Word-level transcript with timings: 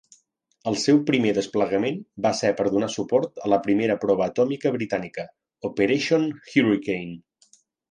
El 0.69 0.77
seu 0.83 1.01
primer 1.09 1.33
desplegament 1.37 1.99
va 2.27 2.31
ser 2.39 2.51
per 2.61 2.65
donar 2.77 2.89
suport 2.95 3.45
a 3.45 3.53
la 3.55 3.61
primera 3.67 3.99
prova 4.07 4.25
atòmica 4.31 4.73
britànica, 4.79 5.29
Operation 5.73 6.29
Hurricane. 6.41 7.17